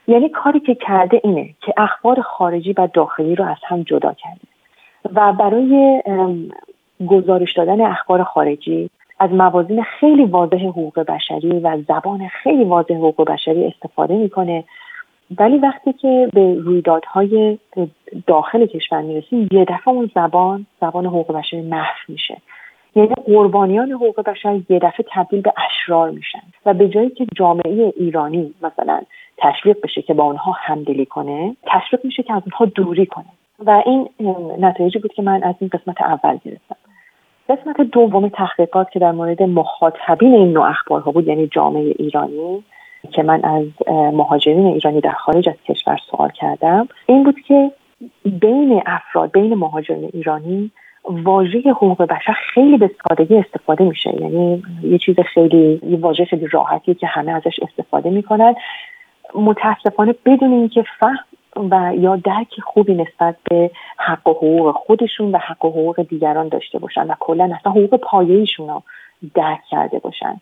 یعنی 0.08 0.28
کاری 0.28 0.60
که 0.60 0.74
کرده 0.74 1.20
اینه 1.24 1.54
که 1.60 1.74
اخبار 1.76 2.20
خارجی 2.20 2.72
و 2.72 2.88
داخلی 2.94 3.34
رو 3.34 3.44
از 3.44 3.56
هم 3.66 3.82
جدا 3.82 4.12
کرده 4.12 4.40
و 5.14 5.32
برای 5.32 6.02
گزارش 7.06 7.52
دادن 7.52 7.80
اخبار 7.80 8.22
خارجی 8.22 8.90
از 9.18 9.30
موازین 9.30 9.82
خیلی 9.82 10.24
واضح 10.24 10.56
حقوق 10.56 11.00
بشری 11.00 11.58
و 11.58 11.78
زبان 11.88 12.28
خیلی 12.28 12.64
واضح 12.64 12.94
حقوق 12.94 13.24
بشری 13.30 13.66
استفاده 13.66 14.14
می‌کنه 14.14 14.64
ولی 15.38 15.58
وقتی 15.58 15.92
که 15.92 16.28
به 16.32 16.54
رویدادهای 16.54 17.58
داخل 18.26 18.66
کشور 18.66 19.02
می‌رسیم 19.02 19.48
یه 19.52 19.64
دفعه 19.64 19.88
اون 19.88 20.10
زبان 20.14 20.66
زبان 20.80 21.06
حقوق 21.06 21.32
بشری 21.32 21.62
محو 21.62 21.96
میشه. 22.08 22.36
یعنی 22.96 23.14
قربانیان 23.26 23.92
حقوق 23.92 24.20
بشر 24.20 24.60
یه 24.68 24.78
دفعه 24.78 25.06
تبدیل 25.12 25.40
به 25.40 25.52
اشرار 25.56 26.10
میشن 26.10 26.42
و 26.66 26.74
به 26.74 26.88
جایی 26.88 27.10
که 27.10 27.26
جامعه 27.36 27.92
ایرانی 27.96 28.54
مثلا 28.62 29.00
تشویق 29.38 29.76
بشه 29.82 30.02
که 30.02 30.14
با 30.14 30.24
اونها 30.24 30.52
همدلی 30.52 31.06
کنه 31.06 31.56
تشویق 31.62 32.04
میشه 32.04 32.22
که 32.22 32.34
از 32.34 32.42
اونها 32.44 32.64
دوری 32.64 33.06
کنه. 33.06 33.26
و 33.58 33.82
این 33.86 34.08
نتایجی 34.58 34.98
بود 34.98 35.12
که 35.12 35.22
من 35.22 35.42
از 35.42 35.54
این 35.58 35.70
قسمت 35.72 36.02
اول 36.02 36.38
گرفتم. 36.44 36.76
قسمت 37.48 37.80
دوم 37.80 38.28
تحقیقات 38.28 38.90
که 38.90 38.98
در 38.98 39.12
مورد 39.12 39.42
مخاطبین 39.42 40.34
این 40.34 40.52
نوع 40.52 40.68
اخبارها 40.68 41.10
بود 41.10 41.28
یعنی 41.28 41.46
جامعه 41.46 41.94
ایرانی 41.98 42.64
که 43.12 43.22
من 43.22 43.44
از 43.44 43.64
مهاجرین 43.88 44.66
ایرانی 44.66 45.00
در 45.00 45.12
خارج 45.12 45.48
از 45.48 45.54
کشور 45.68 45.98
سوال 46.10 46.28
کردم 46.28 46.88
این 47.06 47.24
بود 47.24 47.40
که 47.40 47.70
بین 48.24 48.82
افراد 48.86 49.32
بین 49.32 49.54
مهاجرین 49.54 50.10
ایرانی 50.12 50.70
واژه 51.04 51.58
حقوق 51.58 52.02
بشر 52.02 52.32
خیلی 52.54 52.78
به 52.78 52.90
سادگی 53.08 53.36
استفاده 53.36 53.84
میشه. 53.84 54.20
یعنی 54.20 54.62
یه 54.82 54.98
چیز 54.98 55.16
خیلی 55.20 55.80
یه 55.88 55.96
واژه 55.96 56.24
خیلی 56.24 56.46
راحتی 56.46 56.94
که 56.94 57.06
همه 57.06 57.32
ازش 57.32 57.60
استفاده 57.62 58.10
می‌کنن. 58.10 58.54
متاسفانه 59.34 60.14
بدون 60.26 60.52
اینکه 60.52 60.84
فهم 60.98 61.70
و 61.70 61.92
یا 61.96 62.16
درک 62.16 62.60
خوبی 62.64 62.94
نسبت 62.94 63.36
به 63.50 63.70
حق 63.96 64.28
و 64.28 64.32
حقوق 64.32 64.76
خودشون 64.76 65.32
و 65.32 65.38
حق 65.38 65.64
و 65.64 65.68
حقوق 65.68 66.02
دیگران 66.02 66.48
داشته 66.48 66.78
باشن 66.78 67.06
و 67.06 67.14
کلا 67.20 67.50
اصلا 67.60 67.72
حقوق 67.72 67.96
پایه‌ایشون 67.96 68.68
رو 68.68 68.82
درک 69.34 69.60
کرده 69.70 69.98
باشن. 69.98 70.40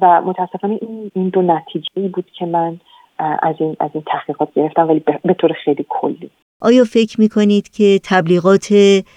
و 0.00 0.22
متاسفانه 0.24 0.78
این, 0.82 1.10
این 1.14 1.28
دو 1.28 1.42
نتیجه 1.42 2.08
بود 2.08 2.26
که 2.38 2.46
من 2.46 2.80
از 3.18 3.54
این 3.58 3.76
از 3.80 3.90
این 3.94 4.02
تحقیقات 4.06 4.54
گرفتم 4.54 4.88
ولی 4.88 5.02
به 5.24 5.34
طور 5.34 5.52
خیلی 5.64 5.86
کلی. 5.88 6.30
آیا 6.60 6.84
فکر 6.84 7.20
می 7.20 7.28
کنید 7.28 7.68
که 7.68 8.00
تبلیغات 8.04 8.68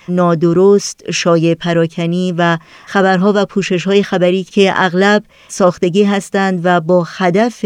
نادرست، 0.09 1.11
شایع 1.11 1.55
پراکنی 1.55 2.33
و 2.37 2.57
خبرها 2.85 3.33
و 3.35 3.45
پوشش 3.45 3.87
های 3.87 4.03
خبری 4.03 4.43
که 4.43 4.71
اغلب 4.75 5.23
ساختگی 5.47 6.03
هستند 6.03 6.61
و 6.63 6.81
با 6.81 7.03
هدف 7.17 7.65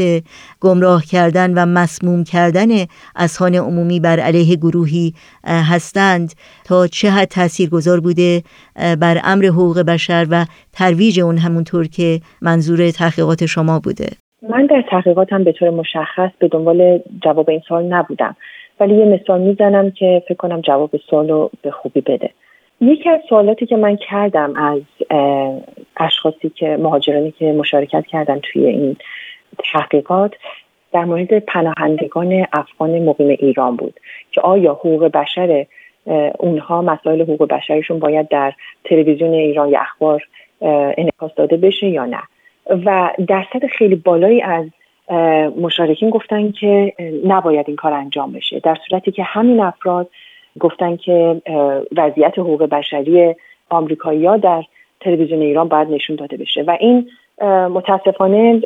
گمراه 0.60 1.05
کردن 1.05 1.53
و 1.53 1.65
مسموم 1.65 2.24
کردن 2.24 2.67
اسهان 3.15 3.55
عمومی 3.55 4.00
بر 4.00 4.20
علیه 4.20 4.55
گروهی 4.55 5.13
هستند 5.44 6.34
تا 6.65 6.88
چه 6.88 7.10
حد 7.10 7.27
تأثیر 7.27 7.70
گذار 7.70 8.00
بوده 8.00 8.44
بر 8.75 9.22
امر 9.24 9.46
حقوق 9.46 9.79
بشر 9.79 10.27
و 10.29 10.46
ترویج 10.74 11.20
اون 11.20 11.38
همونطور 11.38 11.88
که 11.88 12.20
منظور 12.41 12.91
تحقیقات 12.91 13.46
شما 13.46 13.79
بوده؟ 13.79 14.08
من 14.50 14.65
در 14.65 14.84
تحقیقاتم 14.89 15.44
به 15.44 15.51
طور 15.51 15.70
مشخص 15.70 16.29
به 16.39 16.48
دنبال 16.48 17.00
جواب 17.24 17.50
این 17.50 17.62
سال 17.70 17.84
نبودم 17.84 18.36
ولی 18.79 18.96
یه 18.96 19.05
مثال 19.05 19.41
می‌زنم 19.41 19.91
که 19.91 20.24
فکر 20.27 20.38
کنم 20.38 20.62
جواب 20.62 20.91
سوال 21.10 21.29
رو 21.29 21.51
به 21.62 21.72
خوبی 21.72 22.01
بده. 22.01 22.29
یکی 22.82 23.10
از 23.10 23.20
سوالاتی 23.29 23.65
که 23.65 23.75
من 23.75 23.96
کردم 23.96 24.53
از 24.55 24.82
اشخاصی 25.98 26.50
که 26.50 26.77
مهاجرانی 26.77 27.32
که 27.32 27.51
مشارکت 27.51 28.05
کردن 28.08 28.39
توی 28.39 28.65
این 28.65 28.98
تحقیقات 29.74 30.34
در 30.94 31.05
مورد 31.05 31.39
پناهندگان 31.39 32.46
افغان 32.53 33.00
مقیم 33.00 33.27
ایران 33.27 33.75
بود 33.75 34.00
که 34.32 34.41
آیا 34.41 34.74
حقوق 34.74 35.05
بشر 35.05 35.65
اونها 36.39 36.82
مسائل 36.82 37.22
حقوق 37.22 37.48
بشرشون 37.48 38.00
باید 38.00 38.27
در 38.27 38.53
تلویزیون 38.84 39.34
ایران 39.34 39.70
یا 39.70 39.79
اخبار 39.79 40.24
انعکاس 40.62 41.32
داده 41.36 41.58
بشه 41.58 41.88
یا 41.88 42.05
نه؟ 42.05 42.22
و 42.86 43.10
درصد 43.27 43.65
خیلی 43.65 43.96
بالایی 43.96 44.41
از 44.41 44.65
مشارکین 45.62 46.10
گفتن 46.10 46.52
که 46.52 46.94
نباید 47.26 47.66
این 47.68 47.76
کار 47.76 47.94
انجام 47.94 48.32
بشه. 48.32 48.60
در 48.60 48.78
صورتی 48.90 49.12
که 49.12 49.24
همین 49.24 49.60
افراد 49.60 50.10
گفتن 50.60 50.96
که 50.96 51.42
وضعیت 51.98 52.40
حقوق 52.40 52.64
بشری 52.64 53.36
آمریکایی 53.70 54.38
در 54.38 54.64
تلویزیون 55.02 55.42
ایران 55.42 55.68
باید 55.68 55.90
نشون 55.90 56.16
داده 56.16 56.38
بشه. 56.38 56.64
و 56.64 56.78
این 56.80 57.10
متاسفانه 57.70 58.62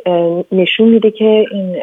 نشون 0.52 0.88
میده 0.88 1.10
که 1.10 1.46
این 1.52 1.76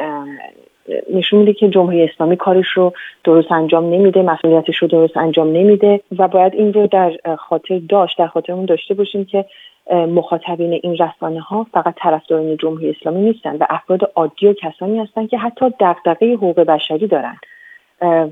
نشون 1.14 1.40
میده 1.40 1.54
که 1.54 1.70
جمهوری 1.70 2.04
اسلامی 2.04 2.38
کارش 2.38 2.70
رو 2.70 2.94
درست 3.24 3.52
انجام 3.52 3.94
نمیده 3.94 4.22
مسئولیتش 4.22 4.78
رو 4.78 4.88
درست 4.88 5.18
انجام 5.18 5.48
نمیده 5.48 6.02
و 6.18 6.28
باید 6.28 6.54
این 6.54 6.74
رو 6.74 6.88
در 6.88 7.36
خاطر 7.38 7.82
داشت 7.90 8.18
در 8.18 8.28
خاطرمون 8.28 8.66
داشته 8.66 8.94
باشیم 8.94 9.26
که 9.26 9.46
مخاطبین 9.92 10.80
این 10.84 10.98
رسانه 10.98 11.42
ها 11.42 11.68
فقط 11.74 11.94
طرفداران 11.98 12.58
جمهوری 12.58 12.90
اسلامی 12.90 13.22
نیستن 13.22 13.56
و 13.56 13.66
افراد 13.70 14.12
عادی 14.16 14.48
و 14.48 14.54
کسانی 14.54 15.00
هستند 15.00 15.30
که 15.30 15.38
حتی 15.38 15.66
دغدغه 15.80 16.34
حقوق 16.34 16.60
بشری 16.60 17.08
دارند 17.08 17.40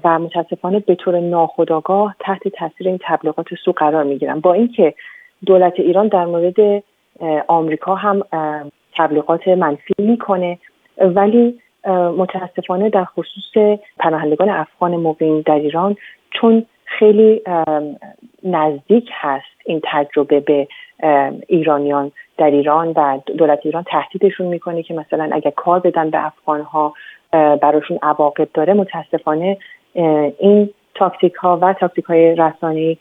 و 0.03 0.19
متاسفانه 0.19 0.79
به 0.79 0.95
طور 0.95 1.19
ناخودآگاه 1.19 2.15
تحت 2.19 2.47
تاثیر 2.47 2.87
این 2.87 2.99
تبلیغات 3.01 3.47
سو 3.65 3.71
قرار 3.71 4.03
می‌گیرن. 4.03 4.39
با 4.39 4.53
اینکه 4.53 4.93
دولت 5.45 5.73
ایران 5.79 6.07
در 6.07 6.25
مورد 6.25 6.83
آمریکا 7.47 7.95
هم 7.95 8.23
تبلیغات 8.97 9.47
منفی 9.47 9.93
می‌کنه 9.97 10.57
ولی 10.97 11.59
متاسفانه 11.91 12.89
در 12.89 13.05
خصوص 13.05 13.77
پناهندگان 13.99 14.49
افغان 14.49 14.95
مقیم 14.95 15.41
در 15.41 15.55
ایران 15.55 15.95
چون 16.31 16.65
خیلی 16.85 17.41
نزدیک 18.43 19.09
هست 19.13 19.45
این 19.65 19.81
تجربه 19.83 20.39
به 20.39 20.67
ایرانیان 21.47 22.11
در 22.37 22.49
ایران 22.49 22.93
و 22.95 23.19
دولت 23.37 23.59
ایران 23.63 23.83
تهدیدشون 23.83 24.47
می‌کنه 24.47 24.83
که 24.83 24.93
مثلا 24.93 25.29
اگر 25.31 25.51
کار 25.51 25.79
بدن 25.79 26.09
به 26.09 26.25
افغانها 26.25 26.93
براشون 27.31 27.99
عواقب 28.01 28.47
داره. 28.53 28.73
متاسفانه 28.73 29.57
این 30.39 30.69
تاکتیک 30.95 31.33
ها 31.33 31.59
و 31.61 31.73
تاکتیک 31.73 32.05
های 32.05 32.35
رسانی 32.35 32.97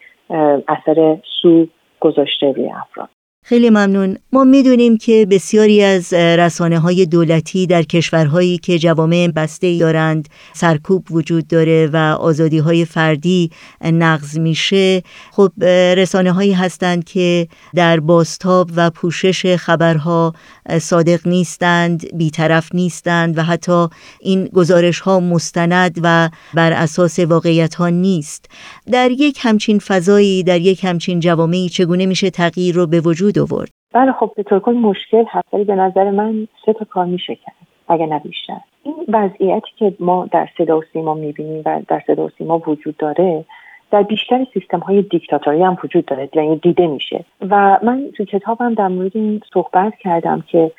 اثر 0.67 1.17
سو 1.41 1.67
گذاشته 1.99 2.51
روی 2.51 2.69
افراد. 2.69 3.09
خیلی 3.47 3.69
ممنون. 3.69 4.17
ما 4.31 4.43
می‌دونیم 4.43 4.97
که 4.97 5.27
بسیاری 5.31 5.83
از 5.83 6.13
رسانه 6.13 6.79
های 6.79 7.05
دولتی 7.05 7.67
در 7.67 7.83
کشورهایی 7.83 8.57
که 8.57 8.79
جوامع 8.79 9.27
بسته 9.35 9.77
دارند 9.77 10.29
سرکوب 10.53 11.11
وجود 11.11 11.47
داره 11.47 11.89
و 11.93 11.97
آزادی 12.19 12.57
های 12.57 12.85
فردی 12.85 13.51
نقض 13.81 14.37
میشه. 14.37 15.03
خب 15.31 15.63
رسانه 15.97 16.31
هایی 16.31 16.53
هستند 16.53 17.03
که 17.03 17.47
در 17.75 17.99
باستاب 17.99 18.71
و 18.75 18.89
پوشش 18.89 19.55
خبرها 19.55 20.33
صادق 20.81 21.27
نیستند 21.27 22.17
بیطرف 22.17 22.69
نیستند 22.73 23.37
و 23.37 23.43
حتی 23.43 23.87
این 24.19 24.45
گزارش 24.45 24.99
ها 24.99 25.19
مستند 25.19 25.99
و 26.03 26.29
بر 26.53 26.71
اساس 26.71 27.19
واقعیت 27.19 27.75
ها 27.75 27.89
نیست. 27.89 28.45
در 28.91 29.11
یک 29.11 29.39
همچین 29.41 29.79
فضایی 29.79 30.43
در 30.43 30.61
یک 30.61 30.83
همچین 30.85 31.19
جوامعی 31.19 31.69
چگونه 31.69 32.05
میشه 32.05 32.29
تغییر 32.29 32.75
رو 32.75 32.87
به 32.87 33.01
وجود 33.01 33.34
آورد. 33.39 33.69
بله 33.93 34.11
خب 34.11 34.31
به 34.35 34.43
طور 34.43 34.59
کل 34.59 34.73
مشکل 34.73 35.23
هست 35.27 35.53
ولی 35.53 35.63
به 35.63 35.75
نظر 35.75 36.11
من 36.11 36.47
سه 36.65 36.73
تا 36.73 36.85
کار 36.85 37.05
میشه 37.05 37.35
کرد 37.35 37.55
اگه 37.87 38.05
نه 38.05 38.19
بیشتر. 38.19 38.57
این 38.83 38.95
وضعیتی 39.07 39.67
که 39.77 39.93
ما 39.99 40.25
در 40.31 40.49
صدا 40.57 40.77
و 40.79 40.83
سیما 40.93 41.13
می‌بینیم 41.13 41.61
و 41.65 41.81
در 41.87 42.01
صدا 42.07 42.25
و 42.25 42.29
سیما 42.37 42.61
وجود 42.67 42.97
داره 42.97 43.45
در 43.91 44.03
بیشتر 44.03 44.45
سیستم 44.53 44.79
های 44.79 45.01
دیکتاتوری 45.01 45.63
هم 45.63 45.77
وجود 45.83 46.05
داره 46.05 46.29
یعنی 46.33 46.55
دیده 46.55 46.87
میشه. 46.87 47.25
و 47.41 47.79
من 47.83 48.11
تو 48.17 48.25
کتابم 48.25 48.73
در 48.73 48.87
مورد 48.87 49.11
این 49.15 49.41
صحبت 49.53 49.93
کردم 49.99 50.43
که 50.47 50.71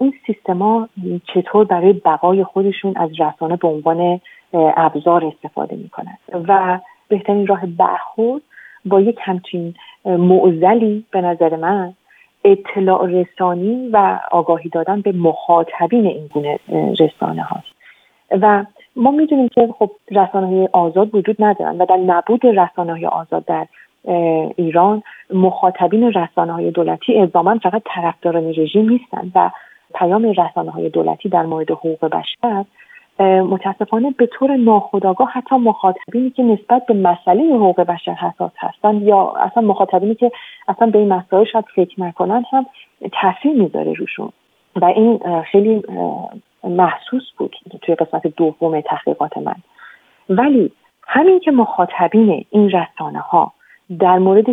این 0.00 0.14
سیستما 0.26 0.88
چطور 1.34 1.64
برای 1.64 1.92
بقای 1.92 2.44
خودشون 2.44 2.96
از 2.96 3.10
رسانه 3.20 3.56
به 3.56 3.68
عنوان 3.68 4.20
ابزار 4.52 5.24
استفاده 5.24 5.76
می‌کنن. 5.76 6.16
و 6.48 6.78
بهترین 7.08 7.46
راه 7.46 7.66
برخورد 7.66 8.42
با 8.84 9.00
یک 9.00 9.18
همچین 9.20 9.74
معزلی 10.06 11.04
به 11.10 11.20
نظر 11.20 11.56
من 11.56 11.94
اطلاع 12.44 13.06
رسانی 13.06 13.88
و 13.92 14.18
آگاهی 14.30 14.68
دادن 14.68 15.00
به 15.00 15.12
مخاطبین 15.12 16.06
این 16.06 16.26
گونه 16.26 16.58
رسانه 17.00 17.42
هاست 17.42 17.66
و 18.30 18.64
ما 18.96 19.10
می‌دونیم 19.10 19.48
که 19.48 19.68
خب 19.78 19.90
رسانه 20.10 20.46
های 20.46 20.68
آزاد 20.72 21.14
وجود 21.14 21.36
ندارن 21.38 21.78
و 21.78 21.86
در 21.86 21.96
نبود 21.96 22.46
رسانه 22.46 22.92
های 22.92 23.06
آزاد 23.06 23.44
در 23.44 23.66
ایران 24.56 25.02
مخاطبین 25.30 26.12
رسانه 26.12 26.52
های 26.52 26.70
دولتی 26.70 27.20
الزاما 27.20 27.58
فقط 27.62 27.82
طرفداران 27.84 28.44
رژیم 28.44 28.88
نیستند 28.88 29.32
و 29.34 29.50
پیام 29.94 30.24
رسانه 30.24 30.70
های 30.70 30.88
دولتی 30.88 31.28
در 31.28 31.42
مورد 31.42 31.70
حقوق 31.70 32.04
بشر 32.04 32.64
متاسفانه 33.24 34.10
به 34.10 34.26
طور 34.26 34.56
ناخودآگاه 34.56 35.28
حتی 35.28 35.56
مخاطبینی 35.56 36.30
که 36.30 36.42
نسبت 36.42 36.86
به 36.86 36.94
مسئله 36.94 37.42
حقوق 37.42 37.80
بشر 37.80 38.12
حساس 38.12 38.52
هستند 38.58 39.02
یا 39.02 39.34
اصلا 39.36 39.62
مخاطبینی 39.62 40.14
که 40.14 40.32
اصلا 40.68 40.90
به 40.90 40.98
این 40.98 41.08
مسائل 41.08 41.44
شاید 41.44 41.64
فکر 41.74 42.00
نکنن 42.00 42.44
هم 42.52 42.66
تاثیر 43.12 43.62
می‌ذاره 43.62 43.92
روشون. 43.92 44.32
و 44.76 44.84
این 44.84 45.42
خیلی 45.42 45.82
محسوس 46.64 47.22
بود 47.38 47.56
توی 47.82 47.94
قسمت 47.94 48.26
دوم 48.26 48.80
تحقیقات 48.80 49.38
من. 49.38 49.56
ولی 50.28 50.72
همین 51.06 51.40
که 51.40 51.50
مخاطبین 51.50 52.44
این 52.50 52.70
رسانه 52.70 53.18
ها 53.18 53.52
در 53.98 54.18
مورد 54.18 54.46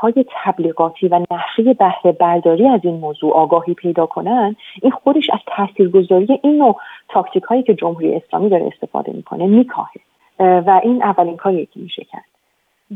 های 0.00 0.24
تبلیغاتی 0.44 1.08
و 1.08 1.20
نحوه 1.30 1.74
بهره 1.74 2.12
برداری 2.12 2.68
از 2.68 2.80
این 2.84 2.94
موضوع 2.94 3.32
آگاهی 3.32 3.74
پیدا 3.74 4.06
کنن 4.06 4.56
این 4.82 4.92
خودش 4.92 5.30
از 5.30 5.40
تاثیرگذاری 5.46 6.40
این 6.42 6.58
نوع 6.58 6.76
تاکتیک 7.08 7.42
هایی 7.42 7.62
که 7.62 7.74
جمهوری 7.74 8.14
اسلامی 8.14 8.48
داره 8.48 8.66
استفاده 8.66 9.12
می‌کنه 9.12 9.46
میکاهه. 9.46 10.00
و 10.38 10.80
این 10.82 11.02
اولین 11.02 11.36
کاریه 11.36 11.66
که 11.66 11.80
میشه 11.80 12.04
کرد. 12.04 12.24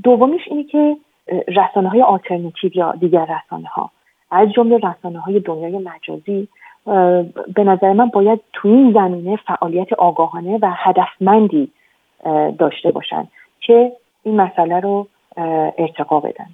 دومیش 0.03 0.43
اینه 0.47 0.65
که 0.65 0.97
رسانه 1.49 1.89
های 1.89 2.05
یا 2.75 2.93
دیگر 2.93 3.25
رسانه 3.25 3.69
ها 3.69 3.91
از 4.31 4.53
جمله 4.53 4.77
رسانه 4.77 5.19
های 5.19 5.41
دنیای 5.41 5.79
مجازی 5.79 6.49
به 7.55 7.65
نظر 7.65 7.93
من 7.93 8.09
باید 8.09 8.41
تو 8.53 8.69
این 8.69 8.93
زمینه 8.93 9.37
فعالیت 9.37 9.93
آگاهانه 9.93 10.59
و 10.63 10.71
هدفمندی 10.77 11.71
داشته 12.59 12.91
باشن 12.91 13.29
که 13.61 13.93
این 14.23 14.41
مسئله 14.41 14.81
رو 14.81 15.07
ارتقا 15.79 16.21
بدن. 16.21 16.47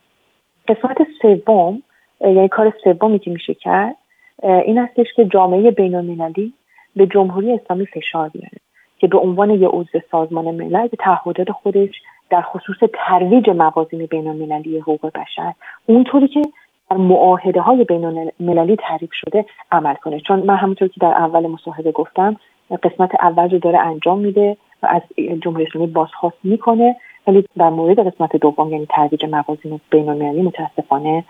قسمت 0.69 0.97
سوم 1.23 1.83
یعنی 2.21 2.49
کار 2.49 2.73
سومی 2.85 3.19
که 3.19 3.31
میشه 3.31 3.55
کرد 3.55 3.97
این 4.43 4.79
هستش 4.79 5.07
که 5.17 5.25
جامعه 5.25 5.71
بین 5.71 5.95
المللی 5.95 6.53
به 6.97 7.07
جمهوری 7.07 7.53
اسلامی 7.53 7.87
فشار 7.87 8.29
بیاره 8.29 8.59
که 8.99 9.07
به 9.07 9.19
عنوان 9.19 9.51
یه 9.51 9.69
عضو 9.69 10.01
سازمان 10.11 10.45
ملل 10.45 10.89
به 10.89 10.97
تعهدات 10.97 11.51
خودش 11.51 12.03
در 12.31 12.43
خصوص 12.43 12.77
ترویج 12.93 13.51
موازین 13.51 14.07
بین 14.07 14.29
المللی 14.29 14.79
حقوق 14.79 15.11
بشر 15.15 15.53
اونطوری 15.87 16.29
که 16.29 16.43
در 16.91 16.97
معاهده 16.97 17.61
های 17.61 17.85
بین 17.85 18.05
المللی 18.05 18.77
تعریف 18.77 19.11
شده 19.13 19.45
عمل 19.73 19.95
کنه. 19.95 20.21
چون 20.21 20.39
من 20.39 20.57
همونطور 20.57 20.89
که 20.89 21.01
در 21.01 21.13
اول 21.13 21.47
مصاحبه 21.47 21.93
گفتم 21.93 22.37
قسمت 22.83 23.11
اول 23.21 23.51
رو 23.51 23.59
داره 23.59 23.79
انجام 23.79 24.19
میده 24.19 24.57
و 24.83 24.87
از 24.87 25.03
جمهوری 25.43 25.67
اسلامی 25.67 25.87
بازخواست 25.87 26.39
می‌کنه 26.45 26.97
ولی 27.27 27.45
در 27.59 27.71
مورد 27.71 27.99
قسمت 27.99 28.37
دوم 28.37 28.73
یعنی 28.73 28.87
ترویج 28.87 29.25
موازین 29.25 29.81
بین 29.91 30.09
المللی 30.09 30.43
متاسفانه 30.43 31.25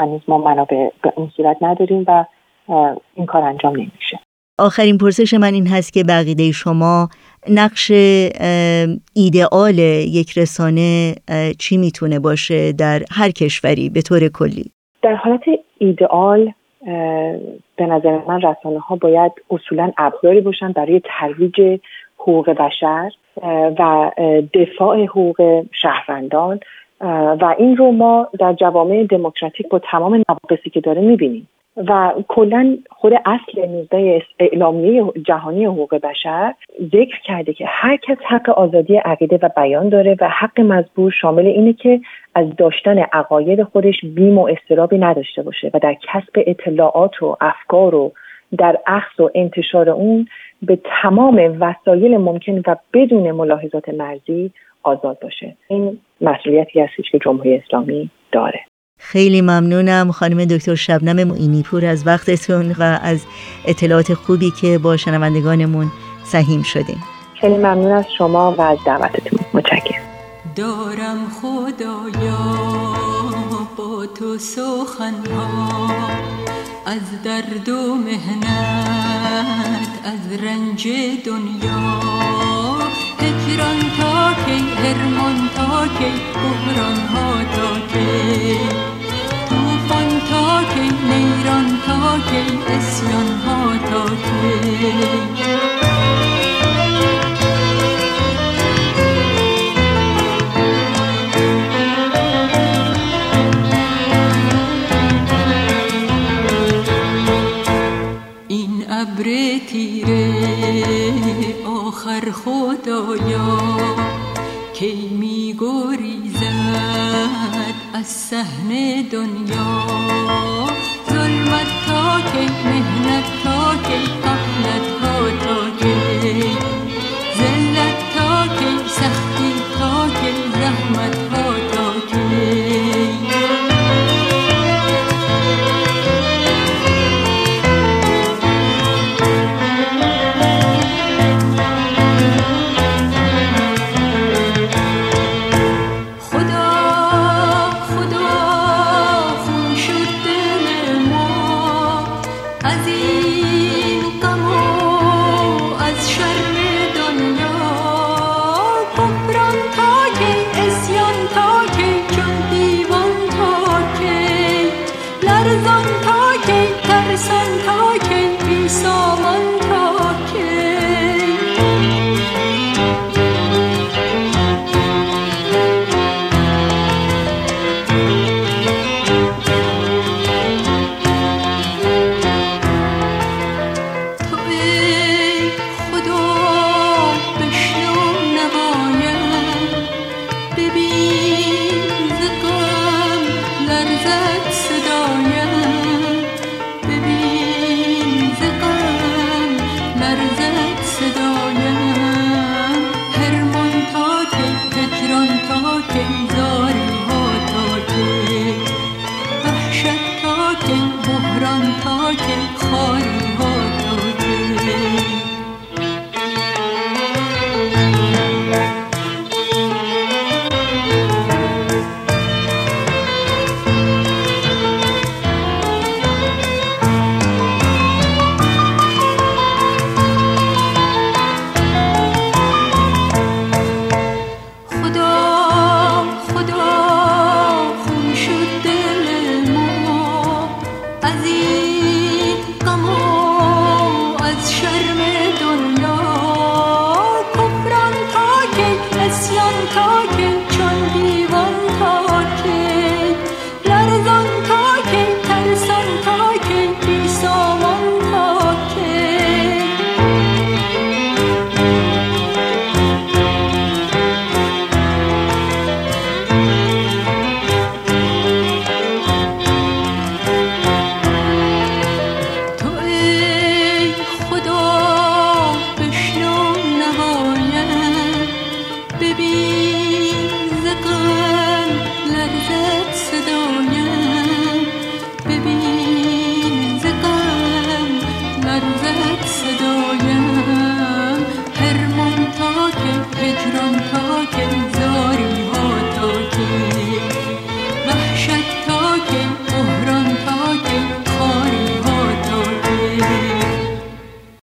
هنوز 0.00 0.20
ما 0.28 0.38
منابع 0.38 0.88
به 1.02 1.12
اون 1.16 1.30
صورت 1.36 1.56
نداریم 1.60 2.04
و 2.08 2.24
این 3.14 3.26
کار 3.26 3.42
انجام 3.42 3.72
نمیشه. 3.72 4.18
آخرین 4.58 4.98
پرسش 4.98 5.34
من 5.34 5.54
این 5.54 5.66
هست 5.66 5.92
که 5.92 6.04
بقیده 6.04 6.52
شما 6.52 7.08
نقش 7.50 7.90
ایدئال 9.14 9.78
یک 9.78 10.38
رسانه 10.38 11.14
چی 11.58 11.76
می‌تونه 11.76 12.18
باشه 12.18 12.72
در 12.72 13.02
هر 13.10 13.30
کشوری 13.30 13.88
به 13.90 14.02
طور 14.02 14.28
کلی؟ 14.28 14.70
در 15.02 15.14
حالت 15.14 15.42
ایدئال 15.78 16.52
به 17.76 17.86
نظر 17.86 18.18
من 18.28 18.40
رسانه 18.42 18.78
ها 18.78 18.96
باید 18.96 19.32
اصولا 19.50 19.92
ابزاری 19.98 20.40
باشن 20.40 20.72
برای 20.72 21.00
ترویج 21.18 21.80
حقوق 22.26 22.50
بشر 22.50 23.10
و 23.78 24.10
دفاع 24.54 25.04
حقوق 25.04 25.64
شهروندان 25.72 26.60
و 27.40 27.54
این 27.58 27.76
رو 27.76 27.90
ما 27.92 28.28
در 28.38 28.52
جوامع 28.52 29.06
دموکراتیک 29.10 29.68
با 29.68 29.78
تمام 29.78 30.14
نواقصی 30.14 30.70
که 30.70 30.80
داره 30.80 31.00
می‌بینیم. 31.00 31.48
و 31.76 32.12
کلا 32.28 32.78
خود 32.90 33.12
اصل 33.26 33.68
19 33.68 34.22
اعلامیه 34.38 35.04
جهانی 35.26 35.64
حقوق 35.64 35.94
بشر 35.94 36.54
ذکر 36.82 37.20
کرده 37.24 37.52
که 37.52 37.64
هر 37.68 37.96
کس 37.96 38.16
حق 38.28 38.50
آزادی 38.50 38.96
عقیده 38.96 39.38
و 39.42 39.48
بیان 39.56 39.88
داره 39.88 40.16
و 40.20 40.28
حق 40.28 40.60
مزبور 40.60 41.10
شامل 41.10 41.46
اینه 41.46 41.72
که 41.72 42.00
از 42.34 42.46
داشتن 42.56 42.98
عقاید 42.98 43.62
خودش 43.62 44.04
بیم 44.04 44.38
و 44.38 44.48
استرابی 44.48 44.98
نداشته 44.98 45.42
باشه 45.42 45.70
و 45.74 45.78
در 45.78 45.94
کسب 45.94 46.32
اطلاعات 46.46 47.22
و 47.22 47.36
افکار 47.40 47.94
و 47.94 48.12
در 48.58 48.78
اخذ 48.86 49.20
و 49.20 49.30
انتشار 49.34 49.90
اون 49.90 50.28
به 50.62 50.78
تمام 51.02 51.56
وسایل 51.60 52.16
ممکن 52.16 52.62
و 52.66 52.76
بدون 52.94 53.30
ملاحظات 53.30 53.88
مرزی 53.88 54.52
آزاد 54.82 55.18
باشه. 55.20 55.56
این 55.68 55.98
مسئولیتی 56.20 56.80
هستش 56.80 57.10
که 57.12 57.18
جمهوری 57.18 57.56
اسلامی 57.56 58.10
داره. 58.32 58.60
خیلی 58.98 59.40
ممنونم 59.40 60.10
خانم 60.10 60.44
دکتر 60.44 60.74
شبنم 60.74 61.28
معینی 61.28 61.62
پور 61.62 61.86
از 61.86 62.06
وقتتون 62.06 62.74
و 62.78 62.98
از 63.02 63.26
اطلاعات 63.68 64.14
خوبی 64.14 64.50
که 64.60 64.78
با 64.78 64.96
شنوندگانمون 64.96 65.86
سهیم 66.24 66.62
شدیم 66.62 66.98
خیلی 67.40 67.56
ممنون 67.56 67.92
از 67.92 68.04
شما 68.18 68.52
و 68.52 68.60
از 68.60 68.78
دعوتتون. 68.86 69.38
متشکرم. 69.54 70.02
دارم 70.56 71.28
خدایا 71.40 72.38
با 73.78 74.06
تو 74.18 74.38
سخنها. 74.38 75.88
از 76.86 77.22
درد 77.24 77.68
و 77.68 77.94
مهنت 77.94 79.88
از 80.04 80.40
رنج 80.42 80.88
دنیا. 81.24 82.00
هجران 83.18 83.80
تا 83.98 84.32
کی 84.46 84.58
هرمان 84.82 85.50
تا 85.56 85.86
کی 85.86 86.12
بحران 86.34 86.96
ها 86.96 87.44
تا 87.56 87.80
کی. 87.92 88.58
توفان 89.48 90.08
تا 90.30 90.62
کی 90.74 90.88
نیران 91.08 91.78
تا 91.86 92.18
کی 92.30 92.75